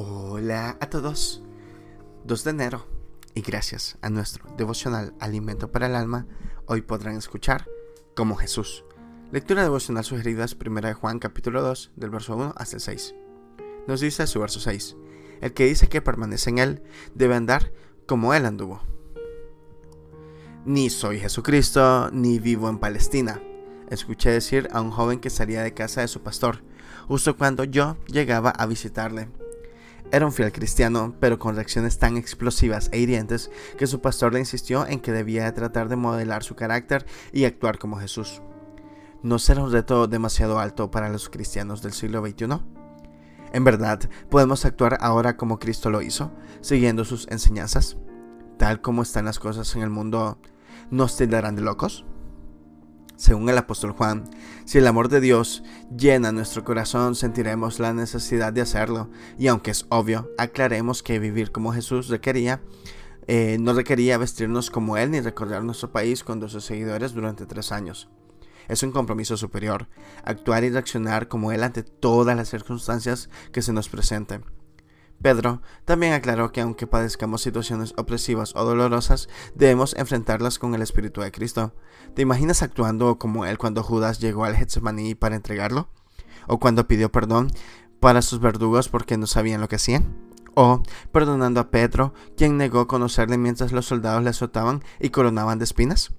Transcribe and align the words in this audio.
Hola 0.00 0.76
a 0.80 0.90
todos. 0.90 1.42
2 2.22 2.44
de 2.44 2.50
enero 2.50 2.86
y 3.34 3.40
gracias 3.40 3.98
a 4.00 4.10
nuestro 4.10 4.48
devocional 4.56 5.12
Alimento 5.18 5.72
para 5.72 5.88
el 5.88 5.96
Alma, 5.96 6.28
hoy 6.66 6.82
podrán 6.82 7.16
escuchar 7.16 7.66
como 8.14 8.36
Jesús. 8.36 8.84
Lectura 9.32 9.64
devocional 9.64 10.04
sugerida 10.04 10.44
es 10.44 10.54
1 10.54 10.82
de 10.82 10.94
Juan 10.94 11.18
capítulo 11.18 11.62
2 11.62 11.90
del 11.96 12.10
verso 12.10 12.36
1 12.36 12.54
hasta 12.56 12.76
el 12.76 12.80
6. 12.80 13.14
Nos 13.88 14.00
dice 14.00 14.28
su 14.28 14.38
verso 14.38 14.60
6, 14.60 14.96
el 15.40 15.52
que 15.52 15.66
dice 15.66 15.88
que 15.88 16.00
permanece 16.00 16.50
en 16.50 16.58
él 16.58 16.82
debe 17.16 17.34
andar 17.34 17.72
como 18.06 18.34
él 18.34 18.46
anduvo. 18.46 18.80
Ni 20.64 20.90
soy 20.90 21.18
Jesucristo, 21.18 22.10
ni 22.12 22.38
vivo 22.38 22.68
en 22.68 22.78
Palestina. 22.78 23.42
Escuché 23.90 24.30
decir 24.30 24.68
a 24.70 24.80
un 24.80 24.92
joven 24.92 25.18
que 25.18 25.28
salía 25.28 25.64
de 25.64 25.74
casa 25.74 26.02
de 26.02 26.08
su 26.08 26.20
pastor, 26.20 26.62
justo 27.08 27.36
cuando 27.36 27.64
yo 27.64 27.96
llegaba 28.06 28.50
a 28.50 28.66
visitarle. 28.66 29.28
Era 30.10 30.24
un 30.24 30.32
fiel 30.32 30.52
cristiano, 30.52 31.14
pero 31.20 31.38
con 31.38 31.54
reacciones 31.54 31.98
tan 31.98 32.16
explosivas 32.16 32.88
e 32.92 32.98
hirientes 32.98 33.50
que 33.76 33.86
su 33.86 34.00
pastor 34.00 34.32
le 34.32 34.38
insistió 34.38 34.86
en 34.86 35.00
que 35.00 35.12
debía 35.12 35.52
tratar 35.52 35.90
de 35.90 35.96
modelar 35.96 36.42
su 36.42 36.54
carácter 36.56 37.04
y 37.30 37.44
actuar 37.44 37.78
como 37.78 37.98
Jesús. 37.98 38.40
¿No 39.22 39.38
será 39.38 39.62
un 39.62 39.70
reto 39.70 40.06
demasiado 40.06 40.60
alto 40.60 40.90
para 40.90 41.10
los 41.10 41.28
cristianos 41.28 41.82
del 41.82 41.92
siglo 41.92 42.24
XXI? 42.24 42.62
¿En 43.52 43.64
verdad 43.64 44.00
podemos 44.30 44.64
actuar 44.64 44.96
ahora 45.00 45.36
como 45.36 45.58
Cristo 45.58 45.90
lo 45.90 46.00
hizo, 46.00 46.32
siguiendo 46.62 47.04
sus 47.04 47.28
enseñanzas? 47.28 47.98
Tal 48.56 48.80
como 48.80 49.02
están 49.02 49.26
las 49.26 49.38
cosas 49.38 49.74
en 49.76 49.82
el 49.82 49.90
mundo, 49.90 50.38
¿nos 50.90 51.16
tildarán 51.16 51.54
de 51.54 51.62
locos? 51.62 52.06
Según 53.18 53.48
el 53.48 53.58
apóstol 53.58 53.90
Juan, 53.90 54.30
si 54.64 54.78
el 54.78 54.86
amor 54.86 55.08
de 55.08 55.20
Dios 55.20 55.64
llena 55.90 56.30
nuestro 56.30 56.64
corazón, 56.64 57.16
sentiremos 57.16 57.80
la 57.80 57.92
necesidad 57.92 58.52
de 58.52 58.60
hacerlo. 58.60 59.10
Y 59.36 59.48
aunque 59.48 59.72
es 59.72 59.86
obvio, 59.88 60.30
aclaremos 60.38 61.02
que 61.02 61.18
vivir 61.18 61.50
como 61.50 61.72
Jesús 61.72 62.06
requería, 62.06 62.62
eh, 63.26 63.56
no 63.58 63.72
requería 63.72 64.18
vestirnos 64.18 64.70
como 64.70 64.96
Él 64.96 65.10
ni 65.10 65.20
recorrer 65.20 65.64
nuestro 65.64 65.90
país 65.90 66.22
con 66.22 66.48
sus 66.48 66.64
seguidores 66.64 67.12
durante 67.12 67.44
tres 67.44 67.72
años. 67.72 68.08
Es 68.68 68.84
un 68.84 68.92
compromiso 68.92 69.36
superior, 69.36 69.88
actuar 70.22 70.62
y 70.62 70.70
reaccionar 70.70 71.26
como 71.26 71.50
Él 71.50 71.64
ante 71.64 71.82
todas 71.82 72.36
las 72.36 72.48
circunstancias 72.48 73.30
que 73.50 73.62
se 73.62 73.72
nos 73.72 73.88
presenten. 73.88 74.44
Pedro 75.20 75.62
también 75.84 76.12
aclaró 76.12 76.52
que 76.52 76.60
aunque 76.60 76.86
padezcamos 76.86 77.42
situaciones 77.42 77.92
opresivas 77.96 78.54
o 78.54 78.64
dolorosas, 78.64 79.28
debemos 79.54 79.94
enfrentarlas 79.96 80.58
con 80.58 80.74
el 80.74 80.82
Espíritu 80.82 81.20
de 81.20 81.32
Cristo. 81.32 81.74
¿Te 82.14 82.22
imaginas 82.22 82.62
actuando 82.62 83.18
como 83.18 83.44
él 83.44 83.58
cuando 83.58 83.82
Judas 83.82 84.20
llegó 84.20 84.44
al 84.44 84.56
Getsemaní 84.56 85.14
para 85.14 85.36
entregarlo? 85.36 85.88
¿O 86.46 86.58
cuando 86.58 86.86
pidió 86.86 87.10
perdón 87.10 87.50
para 88.00 88.22
sus 88.22 88.40
verdugos 88.40 88.88
porque 88.88 89.18
no 89.18 89.26
sabían 89.26 89.60
lo 89.60 89.68
que 89.68 89.76
hacían? 89.76 90.16
¿O 90.54 90.82
perdonando 91.12 91.60
a 91.60 91.70
Pedro, 91.70 92.14
quien 92.36 92.56
negó 92.56 92.86
conocerle 92.86 93.38
mientras 93.38 93.72
los 93.72 93.86
soldados 93.86 94.22
le 94.22 94.30
azotaban 94.30 94.82
y 95.00 95.10
coronaban 95.10 95.58
de 95.58 95.64
espinas? 95.64 96.12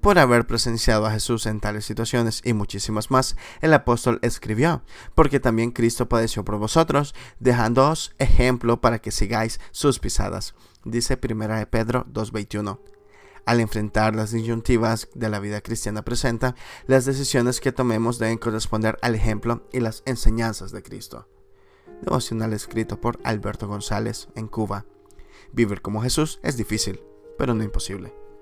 Por 0.00 0.18
haber 0.18 0.46
presenciado 0.46 1.04
a 1.04 1.10
Jesús 1.10 1.44
en 1.44 1.60
tales 1.60 1.84
situaciones 1.84 2.40
y 2.42 2.54
muchísimas 2.54 3.10
más, 3.10 3.36
el 3.60 3.74
apóstol 3.74 4.18
escribió, 4.22 4.82
porque 5.14 5.40
también 5.40 5.72
Cristo 5.72 6.08
padeció 6.08 6.42
por 6.42 6.56
vosotros, 6.56 7.14
dejándoos 7.38 8.14
ejemplo 8.18 8.80
para 8.80 9.00
que 9.00 9.10
sigáis 9.10 9.60
sus 9.72 9.98
pisadas. 9.98 10.54
Dice 10.84 11.18
1 11.22 11.48
de 11.58 11.66
Pedro 11.66 12.06
2.21. 12.06 12.80
Al 13.44 13.60
enfrentar 13.60 14.16
las 14.16 14.32
disyuntivas 14.32 15.08
de 15.14 15.28
la 15.28 15.38
vida 15.38 15.60
cristiana 15.60 16.02
presenta, 16.02 16.54
las 16.86 17.04
decisiones 17.04 17.60
que 17.60 17.72
tomemos 17.72 18.18
deben 18.18 18.38
corresponder 18.38 18.98
al 19.02 19.14
ejemplo 19.14 19.68
y 19.70 19.80
las 19.80 20.02
enseñanzas 20.06 20.72
de 20.72 20.82
Cristo. 20.82 21.28
Devocional 22.00 22.54
escrito 22.54 23.02
por 23.02 23.18
Alberto 23.22 23.68
González 23.68 24.28
en 24.34 24.48
Cuba. 24.48 24.86
Vivir 25.52 25.82
como 25.82 26.00
Jesús 26.00 26.40
es 26.42 26.56
difícil, 26.56 27.02
pero 27.36 27.52
no 27.54 27.64
imposible. 27.64 28.14